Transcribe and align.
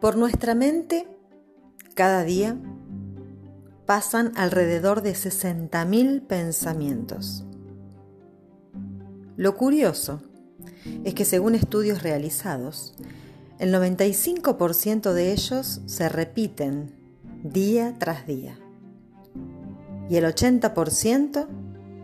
Por 0.00 0.16
nuestra 0.16 0.54
mente, 0.54 1.06
cada 1.94 2.24
día 2.24 2.56
pasan 3.84 4.32
alrededor 4.34 5.02
de 5.02 5.12
60.000 5.12 6.26
pensamientos. 6.26 7.44
Lo 9.36 9.56
curioso 9.56 10.22
es 11.04 11.12
que 11.12 11.26
según 11.26 11.54
estudios 11.54 12.02
realizados, 12.02 12.94
el 13.58 13.74
95% 13.74 15.12
de 15.12 15.32
ellos 15.32 15.82
se 15.84 16.08
repiten 16.08 16.94
día 17.42 17.94
tras 17.98 18.26
día 18.26 18.58
y 20.08 20.16
el 20.16 20.24
80% 20.24 21.46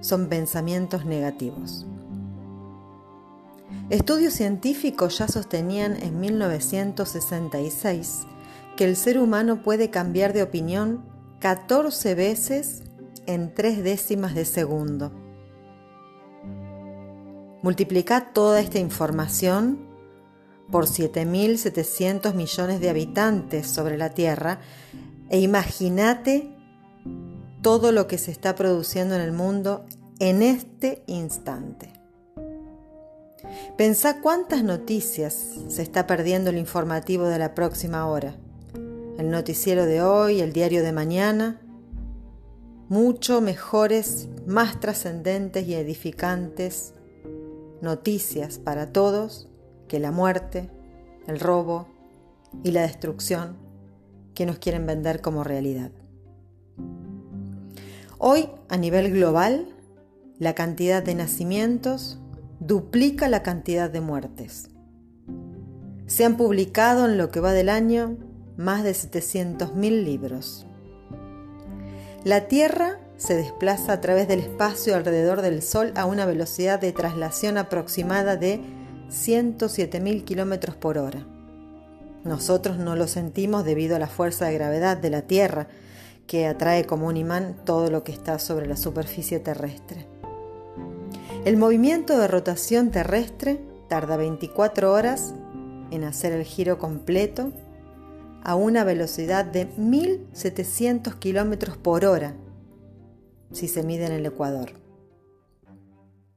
son 0.00 0.29
pensamientos 0.29 1.07
negativos. 1.07 1.86
Estudios 3.89 4.35
científicos 4.35 5.18
ya 5.18 5.29
sostenían 5.29 5.96
en 6.03 6.18
1966 6.18 8.26
que 8.76 8.85
el 8.85 8.96
ser 8.96 9.21
humano 9.21 9.62
puede 9.62 9.90
cambiar 9.90 10.32
de 10.32 10.43
opinión 10.43 11.04
14 11.39 12.17
veces 12.17 12.82
en 13.26 13.54
tres 13.54 13.85
décimas 13.85 14.35
de 14.35 14.45
segundo. 14.45 15.12
Multiplica 17.62 18.32
toda 18.32 18.61
esta 18.61 18.81
información 18.81 19.87
por 20.73 20.87
7.700 20.87 22.34
millones 22.34 22.81
de 22.81 22.90
habitantes 22.90 23.68
sobre 23.68 23.96
la 23.96 24.11
Tierra 24.11 24.59
e 25.31 25.39
imagínate 25.39 26.53
todo 27.62 27.93
lo 27.93 28.09
que 28.09 28.18
se 28.18 28.32
está 28.32 28.57
produciendo 28.57 29.14
en 29.14 29.21
el 29.21 29.31
mundo 29.31 29.87
en 30.18 30.43
este 30.43 31.04
instante. 31.07 32.06
Pensá 33.77 34.20
cuántas 34.22 34.64
noticias 34.64 35.58
se 35.69 35.83
está 35.83 36.06
perdiendo 36.06 36.51
el 36.51 36.56
informativo 36.56 37.27
de 37.27 37.39
la 37.39 37.55
próxima 37.55 38.06
hora, 38.06 38.34
el 39.19 39.31
noticiero 39.31 39.84
de 39.84 40.03
hoy, 40.03 40.41
el 40.41 40.53
diario 40.53 40.83
de 40.83 40.92
mañana, 40.92 41.61
mucho 42.89 43.41
mejores, 43.41 44.29
más 44.47 44.81
trascendentes 44.81 45.67
y 45.67 45.75
edificantes 45.75 46.95
noticias 47.81 48.59
para 48.59 48.92
todos 48.92 49.48
que 49.89 49.98
la 49.98 50.12
muerte, 50.12 50.70
el 51.27 51.41
robo 51.41 51.89
y 52.62 52.70
la 52.70 52.83
destrucción 52.83 53.57
que 54.34 54.47
nos 54.47 54.59
quieren 54.59 54.87
vender 54.87 55.20
como 55.20 55.45
realidad. 55.45 55.91
Hoy, 58.19 58.48
a 58.69 58.77
nivel 58.77 59.12
global, 59.12 59.67
la 60.39 60.55
cantidad 60.55 61.03
de 61.03 61.14
nacimientos 61.14 62.19
duplica 62.61 63.29
la 63.29 63.43
cantidad 63.43 63.91
de 63.91 64.01
muertes. 64.01 64.71
Se 66.07 66.25
han 66.25 66.37
publicado 66.37 67.07
en 67.07 67.19
lo 67.19 67.31
que 67.31 67.41
va 67.41 67.53
del 67.53 67.69
año 67.69 68.17
más 68.57 68.85
de 68.85 68.93
700.000 68.93 70.05
libros. 70.05 70.67
La 72.25 72.48
Tierra 72.48 72.98
se 73.17 73.35
desplaza 73.35 73.93
a 73.93 74.01
través 74.01 74.29
del 74.29 74.41
espacio 74.41 74.95
alrededor 74.95 75.43
del 75.43 75.63
Sol 75.63 75.93
a 75.97 76.07
una 76.07 76.27
velocidad 76.27 76.81
de 76.81 76.93
traslación 76.93 77.59
aproximada 77.59 78.37
de 78.37 78.61
107.000 79.11 80.25
km 80.25 80.75
por 80.77 80.98
hora. 80.98 81.27
Nosotros 82.25 82.79
no 82.79 82.97
lo 82.97 83.07
sentimos 83.07 83.65
debido 83.65 83.97
a 83.97 84.01
la 84.01 84.09
fuerza 84.09 84.47
de 84.47 84.55
gravedad 84.55 84.97
de 84.97 85.11
la 85.11 85.23
Tierra, 85.23 85.69
que 86.27 86.47
atrae 86.47 86.85
como 86.85 87.07
un 87.07 87.17
imán 87.17 87.57
todo 87.65 87.91
lo 87.91 88.03
que 88.03 88.11
está 88.11 88.39
sobre 88.39 88.67
la 88.67 88.77
superficie 88.77 89.39
terrestre. 89.39 90.09
El 91.47 91.58
movimiento 91.58 92.19
de 92.19 92.27
rotación 92.27 92.91
terrestre 92.91 93.61
tarda 93.89 94.16
24 94.16 94.92
horas 94.92 95.33
en 95.92 96.02
hacer 96.02 96.33
el 96.33 96.42
giro 96.42 96.77
completo 96.80 97.52
a 98.42 98.56
una 98.56 98.83
velocidad 98.83 99.44
de 99.44 99.67
1700 99.77 101.14
km 101.14 101.77
por 101.77 102.05
hora 102.05 102.35
si 103.52 103.68
se 103.68 103.85
mide 103.85 104.06
en 104.06 104.12
el 104.12 104.27
ecuador. 104.27 104.73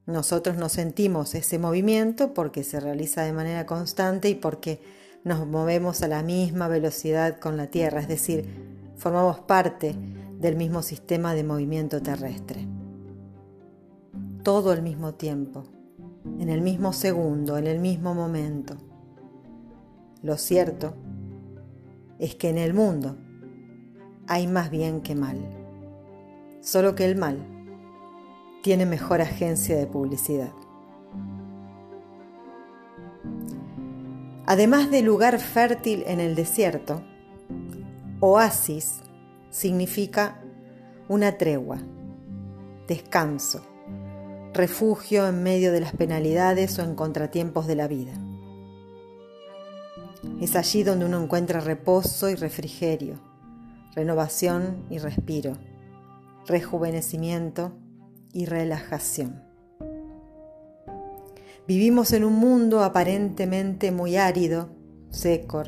Nosotros 0.06 0.58
no 0.58 0.69
sentimos 0.69 1.34
ese 1.34 1.58
movimiento 1.58 2.36
porque 2.36 2.64
se 2.64 2.80
realiza 2.80 3.24
de 3.24 3.34
manera 3.34 3.66
constante 3.66 4.30
y 4.30 4.36
porque 4.36 4.80
nos 5.24 5.48
movemos 5.48 6.03
a 6.03 6.08
la 6.08 6.22
misma 6.22 6.68
velocidad 6.68 7.40
con 7.40 7.58
la 7.58 7.66
Tierra, 7.66 8.00
es 8.00 8.08
decir, 8.08 8.46
formamos 8.96 9.40
parte 9.40 9.96
del 10.38 10.56
mismo 10.56 10.84
sistema 10.84 11.34
de 11.34 11.44
movimiento 11.44 12.00
terrestre 12.00 12.68
todo 14.50 14.72
al 14.72 14.82
mismo 14.82 15.14
tiempo, 15.14 15.64
en 16.40 16.50
el 16.50 16.62
mismo 16.62 16.92
segundo, 16.92 17.60
en 17.60 17.68
el 17.68 17.78
mismo 17.78 18.16
momento. 18.16 18.78
Lo 20.24 20.38
cierto 20.38 20.96
es 22.18 22.34
que 22.34 22.50
en 22.50 22.58
el 22.58 22.74
mundo 22.74 23.16
hay 24.28 24.48
más 24.48 24.72
bien 24.72 25.02
que 25.02 25.14
mal, 25.14 25.38
solo 26.62 26.96
que 26.96 27.06
el 27.06 27.16
mal 27.16 27.46
tiene 28.64 28.88
mejor 28.88 29.22
agencia 29.22 29.78
de 29.78 29.86
publicidad. 29.86 30.52
Además 34.48 34.90
de 34.90 35.04
lugar 35.04 35.38
fértil 35.38 36.04
en 36.08 36.20
el 36.20 36.34
desierto, 36.34 37.04
oasis 38.20 39.02
significa 39.52 40.42
una 41.08 41.38
tregua, 41.38 41.78
descanso, 42.88 43.69
refugio 44.54 45.28
en 45.28 45.44
medio 45.44 45.72
de 45.72 45.80
las 45.80 45.94
penalidades 45.94 46.78
o 46.80 46.84
en 46.84 46.96
contratiempos 46.96 47.68
de 47.68 47.76
la 47.76 47.88
vida. 47.88 48.14
Es 50.42 50.56
allí 50.56 50.84
donde 50.84 51.06
uno 51.06 51.22
encuentra 51.22 51.60
reposo 51.60 52.30
y 52.30 52.36
refrigerio, 52.36 53.20
renovación 53.96 54.86
y 54.90 54.98
respiro, 54.98 55.58
rejuvenecimiento 56.48 57.74
y 58.34 58.46
relajación. 58.46 59.44
Vivimos 61.68 62.14
en 62.14 62.24
un 62.24 62.34
mundo 62.34 62.84
aparentemente 62.84 63.92
muy 63.92 64.18
árido, 64.18 64.70
seco, 65.12 65.64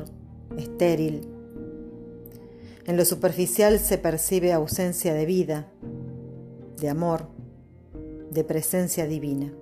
estéril. 0.58 1.28
En 2.86 2.96
lo 2.96 3.04
superficial 3.04 3.78
se 3.78 3.98
percibe 3.98 4.52
ausencia 4.52 5.14
de 5.14 5.24
vida, 5.24 5.68
de 6.80 6.88
amor, 6.88 7.28
de 8.32 8.44
presencia 8.44 9.06
divina. 9.06 9.52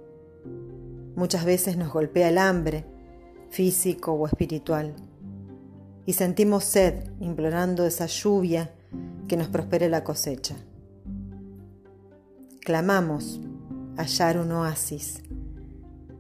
Muchas 1.17 1.45
veces 1.45 1.77
nos 1.77 1.93
golpea 1.93 2.29
el 2.29 2.39
hambre, 2.39 2.85
físico 3.51 4.13
o 4.13 4.27
espiritual, 4.27 4.95
y 6.07 6.13
sentimos 6.13 6.65
sed 6.65 7.11
implorando 7.19 7.85
esa 7.85 8.07
lluvia 8.07 8.73
que 9.27 9.37
nos 9.37 9.49
prospere 9.49 9.89
la 9.89 10.05
cosecha. 10.05 10.57
Clamamos 12.61 13.41
hallar 13.97 14.39
un 14.39 14.53
oasis, 14.53 15.23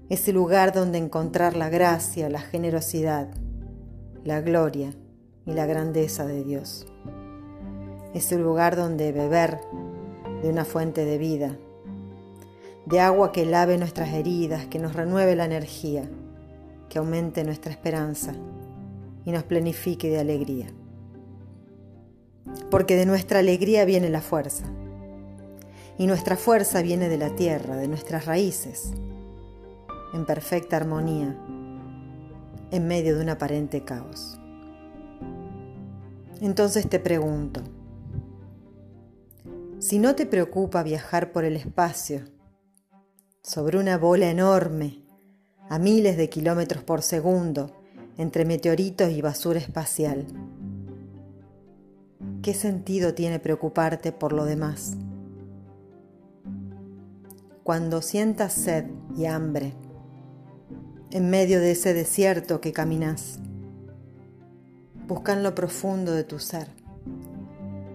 ese 0.08 0.32
lugar 0.32 0.72
donde 0.72 0.98
encontrar 0.98 1.56
la 1.56 1.68
gracia, 1.68 2.28
la 2.28 2.40
generosidad, 2.40 3.28
la 4.24 4.40
gloria 4.40 4.92
y 5.46 5.52
la 5.52 5.66
grandeza 5.66 6.26
de 6.26 6.42
Dios. 6.42 6.86
Ese 8.12 8.36
lugar 8.38 8.74
donde 8.74 9.12
beber 9.12 9.60
de 10.42 10.50
una 10.50 10.64
fuente 10.64 11.04
de 11.04 11.16
vida 11.16 11.56
de 12.86 13.00
agua 13.00 13.32
que 13.32 13.44
lave 13.44 13.78
nuestras 13.78 14.10
heridas, 14.10 14.66
que 14.66 14.78
nos 14.78 14.94
renueve 14.94 15.36
la 15.36 15.44
energía, 15.44 16.08
que 16.88 16.98
aumente 16.98 17.44
nuestra 17.44 17.70
esperanza 17.70 18.34
y 19.24 19.32
nos 19.32 19.44
plenifique 19.44 20.08
de 20.08 20.18
alegría. 20.18 20.66
Porque 22.70 22.96
de 22.96 23.06
nuestra 23.06 23.40
alegría 23.40 23.84
viene 23.84 24.08
la 24.08 24.20
fuerza, 24.20 24.64
y 25.98 26.06
nuestra 26.06 26.36
fuerza 26.36 26.82
viene 26.82 27.08
de 27.08 27.18
la 27.18 27.36
tierra, 27.36 27.76
de 27.76 27.86
nuestras 27.86 28.24
raíces, 28.24 28.92
en 30.14 30.24
perfecta 30.24 30.76
armonía, 30.76 31.36
en 32.70 32.88
medio 32.88 33.16
de 33.16 33.22
un 33.22 33.28
aparente 33.28 33.84
caos. 33.84 34.40
Entonces 36.40 36.88
te 36.88 36.98
pregunto, 36.98 37.60
si 39.78 39.98
no 39.98 40.14
te 40.14 40.26
preocupa 40.26 40.82
viajar 40.82 41.32
por 41.32 41.44
el 41.44 41.56
espacio, 41.56 42.22
sobre 43.42 43.78
una 43.78 43.96
bola 43.96 44.30
enorme, 44.30 45.02
a 45.68 45.78
miles 45.78 46.16
de 46.16 46.28
kilómetros 46.28 46.84
por 46.84 47.02
segundo, 47.02 47.70
entre 48.18 48.44
meteoritos 48.44 49.10
y 49.10 49.22
basura 49.22 49.58
espacial. 49.58 50.26
¿Qué 52.42 52.52
sentido 52.52 53.14
tiene 53.14 53.38
preocuparte 53.38 54.12
por 54.12 54.32
lo 54.32 54.44
demás? 54.44 54.96
Cuando 57.62 58.02
sientas 58.02 58.52
sed 58.52 58.86
y 59.16 59.24
hambre, 59.24 59.74
en 61.10 61.30
medio 61.30 61.60
de 61.60 61.72
ese 61.72 61.94
desierto 61.94 62.60
que 62.60 62.72
caminas, 62.72 63.38
busca 65.06 65.32
en 65.32 65.42
lo 65.42 65.54
profundo 65.54 66.12
de 66.12 66.24
tu 66.24 66.38
ser, 66.38 66.68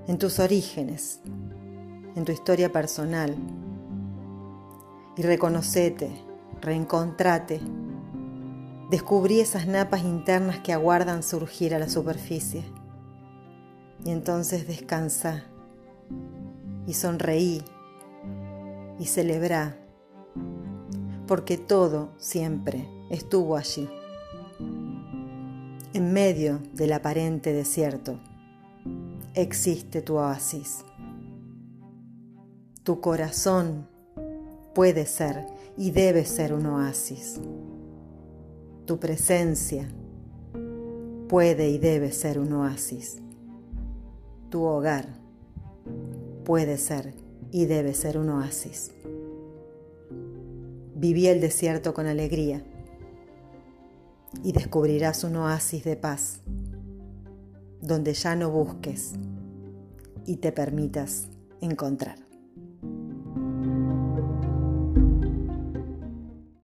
en 0.07 0.18
tus 0.18 0.39
orígenes, 0.39 1.19
en 2.15 2.25
tu 2.25 2.31
historia 2.31 2.71
personal, 2.71 3.36
y 5.18 5.22
reconocete, 5.22 6.12
reencontrate 6.62 7.62
Descubrí 8.90 9.40
esas 9.40 9.66
napas 9.66 10.04
internas 10.04 10.60
que 10.60 10.72
aguardan 10.72 11.24
surgir 11.24 11.74
a 11.74 11.80
la 11.80 11.90
superficie. 11.90 12.64
Y 14.06 14.12
entonces 14.12 14.68
descansa 14.68 15.46
y 16.86 16.94
sonreí 16.94 17.64
y 19.00 19.06
celebra, 19.06 19.76
porque 21.26 21.58
todo 21.58 22.12
siempre 22.18 22.88
estuvo 23.10 23.58
allí, 23.58 23.90
en 25.94 26.14
medio 26.14 26.60
del 26.74 26.94
aparente 26.94 27.54
desierto 27.54 28.20
existe 29.34 30.04
tu 30.04 30.18
oasis. 30.18 30.86
Tu 32.84 33.02
corazón 33.02 33.90
puede 34.75 35.06
ser 35.06 35.45
y 35.77 35.92
debe 35.92 36.25
ser 36.25 36.54
un 36.54 36.66
oasis. 36.66 37.39
Tu 38.86 39.00
presencia 39.00 39.88
puede 41.30 41.69
y 41.69 41.77
debe 41.77 42.12
ser 42.12 42.38
un 42.38 42.51
oasis. 42.51 43.22
Tu 44.50 44.62
hogar 44.62 45.07
puede 46.44 46.77
ser 46.77 47.13
y 47.51 47.66
debe 47.66 47.94
ser 47.94 48.18
un 48.18 48.30
oasis. 48.30 48.92
Viví 50.94 51.28
el 51.28 51.39
desierto 51.39 51.94
con 51.94 52.06
alegría 52.06 52.62
y 54.44 54.51
descubrirás 54.51 55.24
un 55.24 55.38
oasis 55.38 55.86
de 55.86 55.95
paz 55.95 56.42
donde 57.81 58.13
ya 58.13 58.36
no 58.36 58.51
busques 58.51 59.13
y 60.25 60.38
te 60.38 60.51
permitas 60.51 61.30
encontrar. 61.62 62.25